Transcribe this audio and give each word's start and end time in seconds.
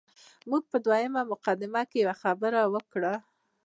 موږ 0.49 0.63
په 0.71 0.77
دویمه 0.85 1.21
مقدمه 1.31 1.81
کې 1.89 1.97
یوه 2.03 2.15
خبره 2.23 2.61
وکړه. 2.73 3.13